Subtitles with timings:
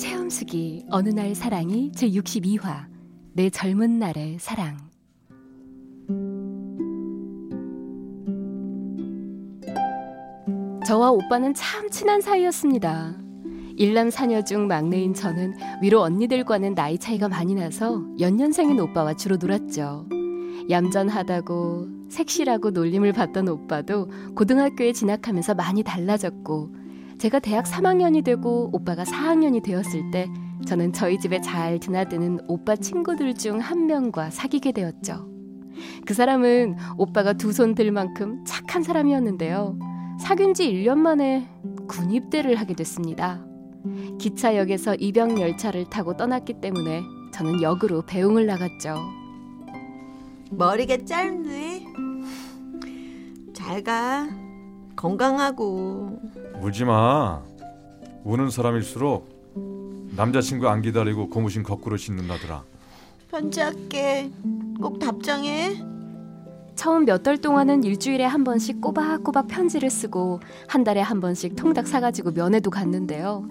[0.00, 2.86] 체험수기 어느 날 사랑이 제 62화
[3.34, 4.78] 내 젊은 날의 사랑
[10.86, 13.14] 저와 오빠는 참 친한 사이였습니다.
[13.76, 20.08] 일남 사녀 중 막내인 저는 위로 언니들과는 나이 차이가 많이 나서 연년생인 오빠와 주로 놀았죠.
[20.70, 26.79] 얌전하다고 색실하고 놀림을 받던 오빠도 고등학교에 진학하면서 많이 달라졌고
[27.20, 30.26] 제가 대학 3학년이 되고 오빠가 4학년이 되었을 때
[30.66, 35.28] 저는 저희 집에 잘 드나드는 오빠 친구들 중 한 명과 사귀게 되었죠.
[36.06, 39.78] 그 사람은 오빠가 두 손 들 만큼 착한 사람이었는데요.
[40.18, 41.48] 사귄 지 1년 만에
[41.88, 43.44] 군입대를 하게 됐습니다.
[44.18, 48.96] 기차역에서 입영 열차를 타고 떠났기 때문에 저는 역으로 배웅을 나갔죠.
[50.50, 51.84] 머리가 짧네.
[53.54, 54.28] 잘 가.
[54.96, 56.19] 건강하고.
[56.60, 57.40] 울지 마.
[58.24, 59.28] 우는 사람일수록
[60.16, 62.62] 남자친구 안 기다리고 고무신 거꾸로 신는다더라.
[63.30, 64.30] 편지할게.
[64.80, 65.82] 꼭 답장해.
[66.74, 71.86] 처음 몇 달 동안은 일주일에 한 번씩 꼬박꼬박 편지를 쓰고 한 달에 한 번씩 통닭
[71.86, 73.46] 사가지고 면회도 갔는데요.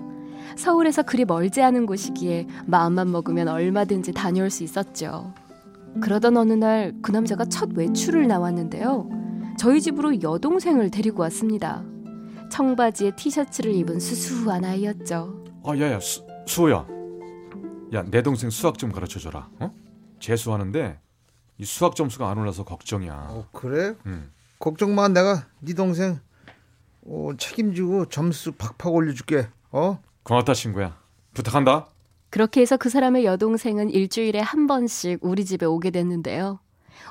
[0.56, 5.32] 서울에서 그리 멀지 않은 곳이기에 마음만 먹으면 얼마든지 다녀올 수 있었죠.
[6.02, 9.08] 그러던 어느 날 그 남자가 첫 외출을 나왔는데요.
[9.58, 11.84] 저희 집으로 여동생을 데리고 왔습니다.
[12.50, 15.46] 청바지에 티셔츠를 입은 수수한 아이였죠.
[15.64, 16.86] 아, 야야, 수, 수호야.
[17.94, 19.50] 야, 내 동생 수학 좀 가르쳐 줘라.
[19.60, 19.74] 어?
[20.20, 21.00] 재수하는데
[21.58, 23.28] 이 수학 점수가 안 올라서 걱정이야.
[23.30, 23.96] 어, 그래?
[24.06, 24.30] 응.
[24.60, 25.08] 걱정 마.
[25.08, 26.20] 내가 네 동생
[27.06, 29.48] 어, 책임지고 점수 팍팍 올려줄게.
[29.72, 30.00] 어?
[30.24, 30.98] 고맙다 친구야.
[31.34, 31.88] 부탁한다.
[32.30, 36.60] 그렇게 해서 그 사람의 여동생은 일주일에 한 번씩 우리 집에 오게 됐는데요.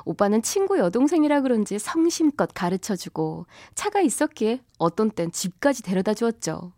[0.04, 6.72] 오빠는 친구 여동생이라 그런지 성심껏 가르쳐 주고 차가 있었기에 어떤 땐 집까지 데려다 주었죠.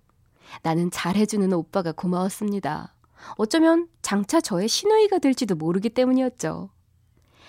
[0.62, 2.94] 나는 잘해주는 오빠가 고마웠습니다.
[3.37, 6.71] 어쩌면 장차 저의 시누이가 될지도 모르기 때문이었죠.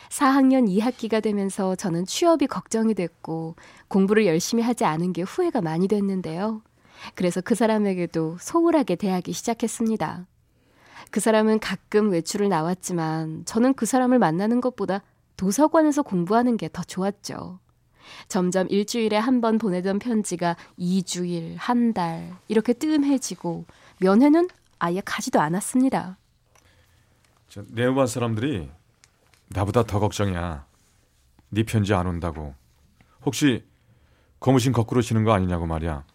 [0.09, 3.55] 4학년 2학기가 되면서 저는 취업이 걱정이 됐고
[3.87, 6.61] 공부를 열심히 하지 않은 게 후회가 많이 됐는데요.
[7.15, 10.27] 그래서 그 사람에게도 소홀하게 대하기 시작했습니다.
[11.09, 15.01] 그 사람은 가끔 외출을 나왔지만 저는 그 사람을 만나는 것보다
[15.41, 17.59] 도서관에서 공부하는 게 더 좋았죠.
[18.27, 23.65] 점점 일주일에 한 번 보내던 편지가 2주일, 한 달, 이렇게 뜸해지고
[23.99, 26.19] 면회는 아예 가지도 않았습니다.
[27.75, 28.69] 음반 사람들이
[29.47, 30.67] 나보다 더 걱정이야.
[31.49, 32.53] 네 편지 안 온다고.
[33.25, 33.65] 혹시
[34.37, 36.05] 고무신 거꾸로 치는 거 아니냐고 말이야.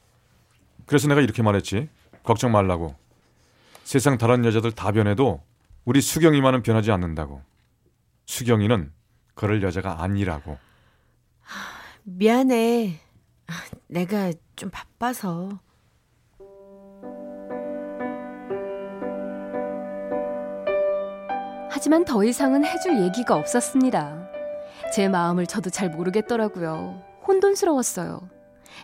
[0.86, 1.88] 그래서 내가 이렇게 말했지.
[2.22, 2.94] 걱정 말라고.
[3.82, 5.42] 세상 다른 여자들 다 변해도
[5.84, 7.42] 우리 수경이만은 변하지 않는다고.
[8.26, 8.92] 수경이는
[9.36, 10.58] 그럴 여자가 아니라고.
[12.02, 12.98] 미안해.
[13.86, 15.60] 내가 좀 바빠서.
[21.70, 24.26] 하지만 더 이상은 해줄 얘기가 없었습니다.
[24.94, 27.04] 제 마음을 저도 잘 모르겠더라고요.
[27.28, 28.35] 혼돈스러웠어요.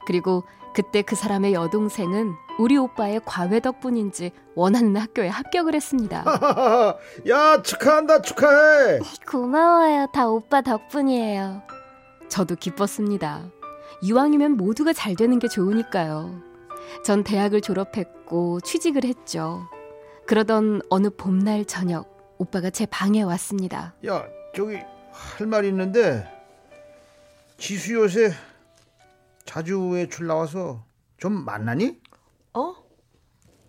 [0.07, 0.45] 그리고
[0.75, 6.25] 그때 그 사람의 여동생은 우리 오빠의 과외 덕분인지 원하는 학교에 합격을 했습니다.
[7.29, 9.01] 야 축하한다 축하해.
[9.31, 10.07] 고마워요.
[10.13, 11.63] 다 오빠 덕분이에요.
[12.29, 13.51] 저도 기뻤습니다.
[14.03, 16.41] 이왕이면 모두가 잘 되는 게 좋으니까요.
[17.05, 19.67] 전 대학을 졸업했고 취직을 했죠.
[20.27, 23.95] 그러던 어느 봄날 저녁 오빠가 제 방에 왔습니다.
[24.07, 24.27] 야
[24.57, 24.79] 저기
[25.13, 26.27] 할 말이 있는데
[27.59, 28.33] 지수 요새
[29.45, 30.85] 자주 외출 나와서
[31.19, 32.01] 좀 만나니?
[32.55, 32.75] 어?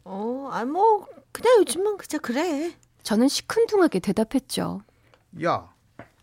[0.06, 2.76] 어, 아, 뭐, 그냥 요즘은 그저 그래.
[3.04, 4.82] 저는 시큰둥하게 대답했죠.
[5.44, 5.74] 야,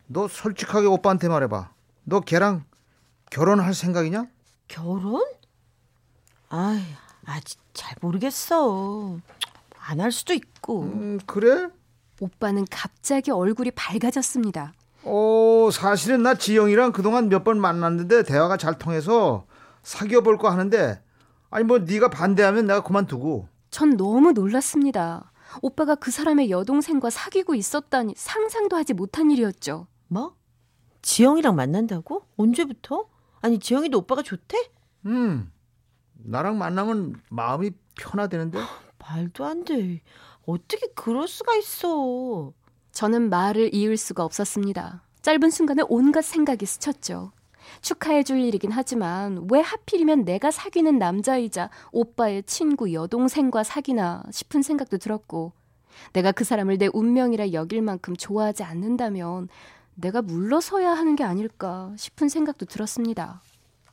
[0.07, 1.73] 너 솔직하게 오빠한테 말해봐.
[2.05, 2.65] 너 걔랑
[3.31, 4.27] 결혼할 생각이냐?
[4.69, 5.23] 결혼?
[6.49, 6.81] 아이,
[7.25, 9.19] 아직 잘 모르겠어.
[9.79, 10.83] 안 할 수도 있고.
[10.83, 11.69] 음, 그래?
[12.21, 14.73] 오빠는 갑자기 얼굴이 밝아졌습니다.
[15.05, 19.47] 어, 사실은 나 지영이랑 그동안 몇 번 만났는데 대화가 잘 통해서
[19.83, 21.03] 사귀어 볼까 하는데
[21.51, 23.49] 아니 뭐 네가 반대하면 내가 그만두고.
[23.71, 25.33] 전 너무 놀랐습니다.
[25.63, 29.87] 오빠가 그 사람의 여동생과 사귀고 있었다니 상상도 하지 못한 일이었죠.
[30.09, 30.37] 뭐?
[31.03, 32.23] 지영이랑 만난다고?
[32.37, 33.07] 언제부터?
[33.41, 34.59] 아니 지영이도 오빠가 좋대?
[35.07, 35.51] 음,
[36.15, 38.59] 나랑 만나면 마음이 편하대는데.
[38.99, 40.03] 말도 안 돼.
[40.47, 42.53] 어떻게 그럴 수가 있어?
[42.93, 45.03] 저는 말을 이을 수가 없었습니다.
[45.23, 47.33] 짧은 순간에 온갖 생각이 스쳤죠.
[47.83, 55.53] 축하해줄 일이긴 하지만 왜 하필이면 내가 사귀는 남자이자 오빠의 친구 여동생과 사귀나 싶은 생각도 들었고
[56.13, 59.49] 내가 그 사람을 내 운명이라 여길 만큼 좋아하지 않는다면
[59.95, 63.43] 내가 물러서야 하는 게 아닐까 싶은 생각도 들었습니다.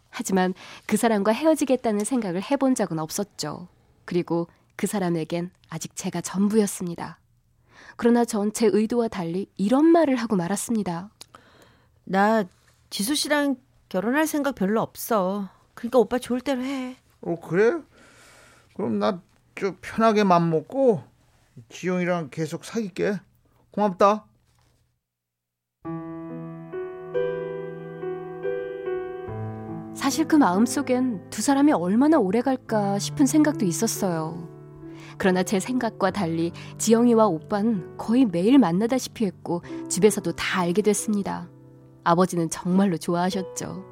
[0.10, 0.54] 하지만
[0.86, 3.68] 그 사람과 헤어지겠다는 생각을 해본 적은 없었죠.
[4.06, 7.20] 그리고 그 사람에겐 아직 제가 전부였습니다.
[7.98, 11.10] 그러나 전 제 의도와 달리 이런 말을 하고 말았습니다.
[12.06, 12.44] 나
[12.90, 13.58] 지수 씨랑
[13.90, 15.50] 결혼할 생각 별로 없어.
[15.74, 16.96] 그러니까 오빠 좋을 대로 해.
[17.22, 17.74] 어 그래?
[18.76, 19.22] 그럼 나
[19.56, 21.02] 좀 편하게 맘 먹고
[21.70, 23.20] 지영이랑 계속 사귈게.
[23.72, 24.28] 고맙다.
[29.96, 34.48] 사실 그 마음속엔 두 사람이 얼마나 오래 갈까 싶은 생각도 있었어요.
[35.18, 41.50] 그러나 제 생각과 달리 지영이와 오빠는 거의 매일 만나다시피 했고 집에서도 다 알게 됐습니다.
[42.04, 43.84] 아버지는 정말로 좋아하셨죠.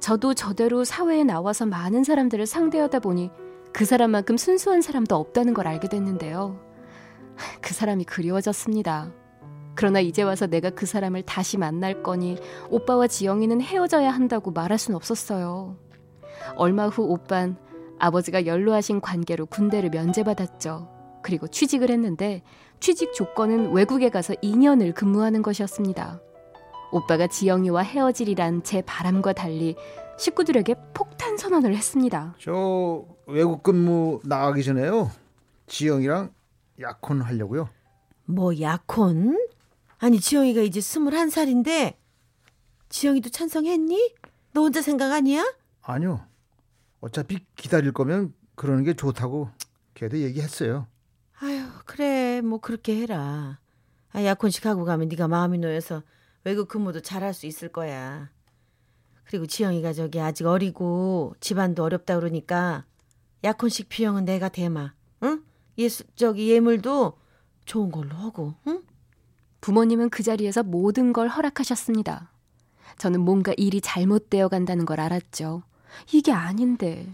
[0.00, 3.30] 저도 저대로 사회에 나와서 많은 사람들을 상대하다 보니
[3.72, 6.58] 그 사람만큼 순수한 사람도 없다는 걸 알게 됐는데요.
[7.60, 9.12] 그 사람이 그리워졌습니다.
[9.74, 12.36] 그러나 이제 와서 내가 그 사람을 다시 만날 거니
[12.68, 15.76] 오빠와 지영이는 헤어져야 한다고 말할 순 없었어요.
[16.56, 17.56] 얼마 후 오빤
[18.06, 21.20] 아버지가 연로하신 관계로 군대를 면제받았죠.
[21.22, 22.42] 그리고 취직을 했는데
[22.80, 26.20] 취직 조건은 외국에 가서 2년을 근무하는 것이었습니다.
[26.90, 29.76] 오빠가 지영이와 헤어질이란 제 바람과 달리
[30.18, 32.34] 식구들에게 폭탄 선언을 했습니다.
[32.40, 35.12] 저 외국 근무 나가기 전에요.
[35.68, 36.32] 지영이랑
[36.80, 37.68] 약혼 하려고요.
[38.24, 39.38] 뭐 약혼?
[39.98, 41.96] 아니 지영이가 이제 스물한 살인데
[42.88, 44.16] 지영이도 찬성했니?
[44.54, 45.44] 너 혼자 생각 아니야?
[45.82, 46.26] 아니요.
[47.02, 49.50] 어차피 기다릴 거면 그러는 게 좋다고
[49.94, 50.86] 걔도 얘기했어요.
[51.40, 53.58] 아유 그래 뭐 그렇게 해라.
[54.12, 56.04] 아, 약혼식 하고 가면 네가 마음이 놓여서
[56.44, 58.30] 외국 근무도 잘할 수 있을 거야.
[59.24, 62.84] 그리고 지영이가 저기 아직 어리고 집안도 어렵다 그러니까
[63.42, 64.94] 약혼식 비용은 내가 대마.
[65.24, 65.42] 응?
[65.78, 67.18] 예수 저기 예물도
[67.64, 68.54] 좋은 걸로 하고.
[68.68, 68.82] 응?
[69.60, 72.30] 부모님은 그 자리에서 모든 걸 허락하셨습니다.
[72.98, 75.64] 저는 뭔가 일이 잘못되어 간다는 걸 알았죠.
[76.12, 77.06] 이게 아닌데.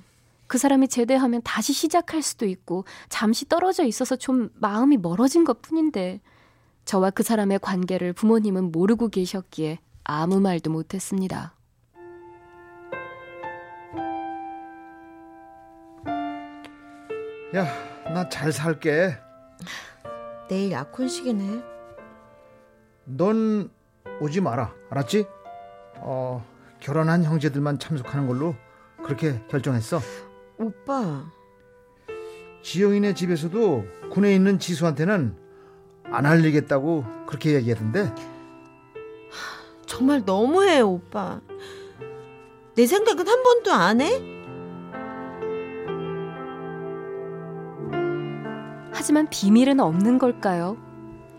[0.47, 6.21] 그 사람이 제대하면 다시 시작할 수도 있고 잠시 떨어져 있어서 좀 마음이 멀어진 것 뿐인데
[6.87, 11.55] 저와 그 사람의 관계를 부모님은 모르고 계셨기에 아무 말도 못했습니다.
[17.55, 17.67] 야,
[18.13, 19.17] 나 잘 살게.
[20.49, 21.63] 내일 약혼식이네.
[23.05, 23.71] 넌
[24.21, 24.73] 오지 마라.
[24.91, 25.27] 알았지?
[25.97, 26.45] 어,
[26.81, 28.55] 결혼한 형제들만 참석하는 걸로
[29.09, 30.01] 그렇게 결정했어.
[30.59, 31.25] 오빠.
[32.63, 35.35] 지영이네 집에서도 군에 있는 지수한테는
[36.05, 38.15] 안 알리겠다고 그렇게 얘기하던데.
[39.87, 41.41] 정말 너무해, 오빠.
[42.75, 44.21] 내 생각은 한 번도 안 해?
[48.93, 50.77] 하지만 비밀은 없는 걸까요?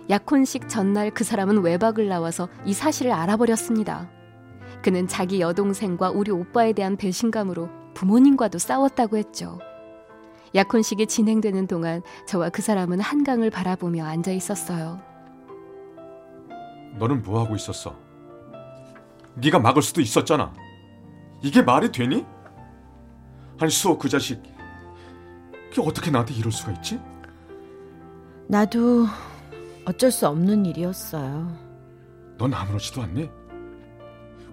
[0.10, 4.10] 약혼식 전날 그 사람은 외박을 나와서 이 사실을 알아버렸습니다.
[4.82, 9.60] 그는 자기 여동생과 우리 오빠에 대한 배신감으로 부모님과도 싸웠다고 했죠.
[10.56, 15.00] 약혼식이 진행되는 동안 저와 그 사람은 한강을 바라보며 앉아 있었어요.
[16.98, 17.96] 너는 뭐 하고 있었어?
[19.36, 20.54] 네가 막을 수도 있었잖아.
[21.42, 22.26] 이게 말이 되니?
[23.60, 24.42] 아니 수호 그 자식
[25.70, 27.00] 그게 어떻게 나한테 이럴 수가 있지?
[28.48, 29.06] 나도
[29.86, 31.56] 어쩔 수 없는 일이었어요.
[32.38, 33.30] 넌 아무렇지도 않니?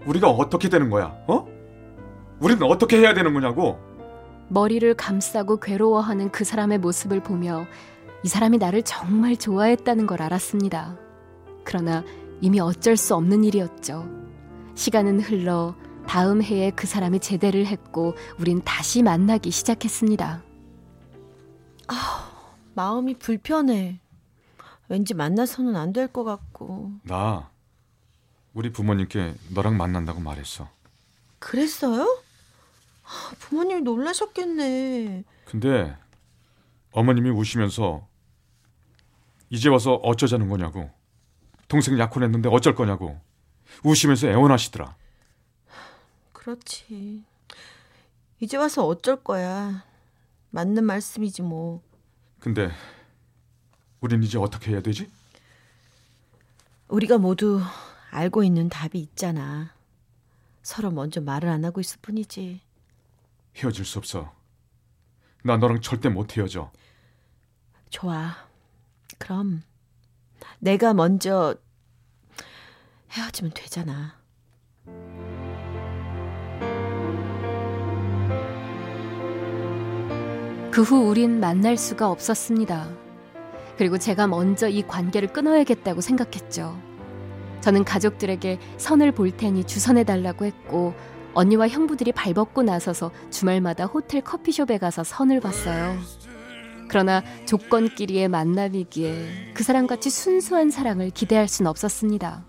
[0.04, 1.06] 우리가 어떻게 되는 거야?
[1.26, 1.46] 어?
[2.40, 3.78] 우리는 어떻게 해야 되는 거냐고?
[4.48, 7.66] 머리를 감싸고 괴로워하는 그 사람의 모습을 보며
[8.22, 10.96] 이 사람이 나를 정말 좋아했다는 걸 알았습니다.
[11.64, 12.04] 그러나
[12.40, 14.08] 이미 어쩔 수 없는 일이었죠.
[14.74, 15.74] 시간은 흘러
[16.06, 20.42] 다음 해에 그 사람이 제대를 했고 우린 다시 만나기 시작했습니다.
[22.74, 24.00] 마음이 불편해.
[24.88, 26.92] 왠지 만나서는 안 될 것 같고.
[27.04, 27.48] 나
[28.56, 30.70] 우리 부모님께 너랑 만난다고 말했어.
[31.38, 32.22] 그랬어요?
[33.04, 35.24] 아, 부모님이 놀라셨겠네.
[35.44, 35.94] 근데
[36.90, 38.08] 어머님이 우시면서
[39.50, 40.90] 이제 와서 어쩌자는 거냐고
[41.68, 43.20] 동생 약혼했는데 어쩔 거냐고
[43.84, 44.96] 우시면서 애원하시더라.
[46.32, 47.24] 그렇지.
[48.40, 49.84] 이제 와서 어쩔 거야.
[50.48, 51.82] 맞는 말씀이지 뭐.
[52.40, 52.70] 근데
[54.00, 55.10] 우린 이제 어떻게 해야 되지?
[56.88, 57.60] 우리가 모두
[58.16, 59.74] 알고 있는 답이 있잖아.
[60.62, 62.62] 서로 먼저 말을 안 하고 있을 뿐이지.
[63.56, 64.34] 헤어질 수 없어.
[65.44, 66.72] 나 너랑 절대 못 헤어져.
[67.90, 68.34] 좋아.
[69.18, 69.62] 그럼
[70.60, 71.56] 내가 먼저
[73.12, 74.18] 헤어지면 되잖아.
[80.70, 82.88] 그 후 우린 만날 수가 없었습니다.
[83.76, 86.95] 그리고 제가 먼저 이 관계를 끊어야겠다고 생각했죠.
[87.60, 90.94] 저는 가족들에게 선을 볼 테니 주선해 달라고 했고
[91.34, 95.96] 언니와 형부들이 발벗고 나서서 주말마다 호텔 커피숍에 가서 선을 봤어요.
[96.88, 102.44] 그러나 조건끼리의 만남이기에 그 사람같이 순수한 사랑을 기대할 순 없었습니다.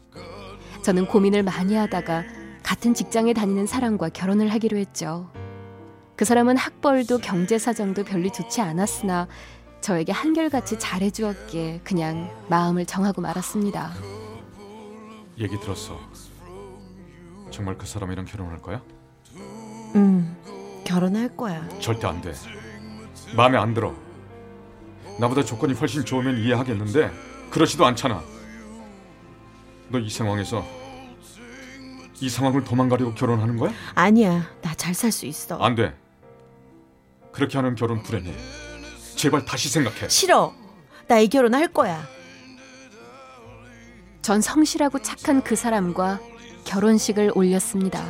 [0.84, 2.24] 저는 고민을 많이 하다가
[2.64, 5.30] 같은 직장에 다니는 사람과 결혼을 하기로 했죠.
[6.16, 9.28] 그 사람은 학벌도 경제 사정도 별로 좋지 않았으나
[9.82, 13.92] 저에게 한결같이 잘해주었기에 그냥 마음을 정하고 말았습니다.
[15.38, 16.00] 얘기 들었어.
[17.52, 18.82] 정말 그 사람이랑 결혼할 거야?
[19.96, 20.36] 음,
[20.86, 21.68] 결혼할 거야.
[21.80, 22.34] 절대 안 돼.
[23.36, 23.94] 마음에 안 들어.
[25.20, 27.12] 나보다 조건이 훨씬 좋으면 이해하겠는데
[27.50, 28.22] 그렇지도 않잖아.
[29.90, 30.66] 너 이 상황에서
[32.20, 33.72] 이 상황을 도망가려고 결혼하는 거야?
[33.96, 35.58] 아니야, 나 잘 살 수 있어.
[35.60, 35.96] 안 돼.
[37.32, 38.34] 그렇게 하는 결혼 불행해.
[39.16, 40.10] 제발 다시 생각해.
[40.10, 40.54] 싫어.
[41.08, 42.04] 나 이 결혼 할 거야.
[44.28, 46.20] 전 성실하고 착한 그 사람과
[46.66, 48.04] 결혼식을 올렸습니다.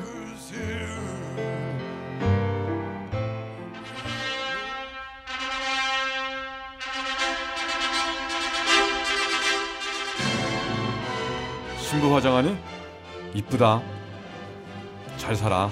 [11.78, 12.58] 신부 화장하니?
[13.36, 13.84] 이쁘다.
[15.18, 15.70] 잘 살아.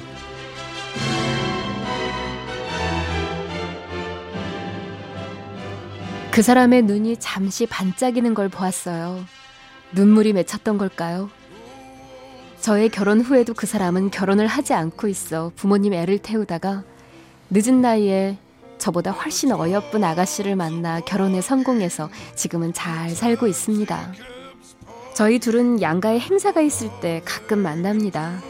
[6.29, 9.25] 그 사람의 눈이 잠시 반짝이는 걸 보았어요.
[9.93, 11.29] 눈물이 맺혔던 걸까요?
[12.59, 16.83] 저의 결혼 후에도 그 사람은 결혼을 하지 않고 있어 부모님 애를 태우다가
[17.51, 18.37] 늦은 나이에
[18.77, 24.13] 저보다 훨씬 어여쁜 아가씨를 만나 결혼에 성공해서 지금은 잘 살고 있습니다.
[25.13, 28.41] 저희 둘은 양가에 행사가 있을 때 가끔 만납니다.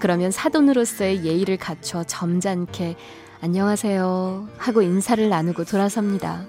[0.00, 2.96] 그러면 사돈으로서의 예의를 갖춰 점잖게
[3.40, 6.44] 안녕하세요 하고 인사를 나누고 돌아섭니다.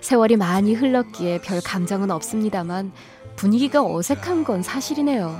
[0.00, 2.92] 세월이 많이 흘렀기에 별 감정은 없습니다만
[3.40, 5.34] 분위기가 어색한 건 사실이네요.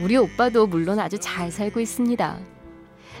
[0.00, 2.38] 우리 오빠도 물론 아주 잘 살고 있습니다.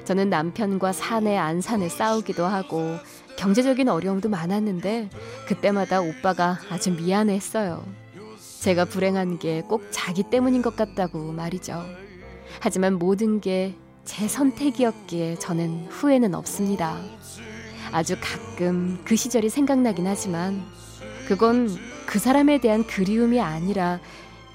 [0.04, 2.94] 저는 남편과 사내 안산에 싸우기도 하고
[3.36, 5.10] 경제적인 어려움도 많았는데
[5.48, 7.84] 그때마다 오빠가 아주 미안했어요.
[8.60, 11.82] 제가 불행한 게 꼭 자기 때문인 것 같다고 말이죠.
[12.60, 13.74] 하지만 모든 게
[14.04, 16.96] 제 선택이었기에 저는 후회는 없습니다.
[17.90, 20.62] 아주 가끔 그 시절이 생각나긴 하지만
[21.26, 21.68] 그건
[22.08, 24.00] 그 사람에 대한 그리움이 아니라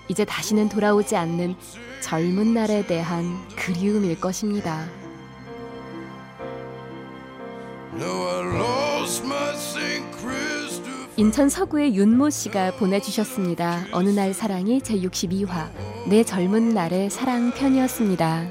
[0.07, 1.55] 이제 다시는 돌아오지 않는
[2.01, 4.87] 젊은 날에 대한 그리움일 것입니다.
[11.15, 13.85] 인천 서구의 윤모 씨가 보내주셨습니다.
[13.91, 15.69] 어느 날 사랑이 제62화
[16.09, 18.47] 내 젊은 날의 사랑 편이었습니다.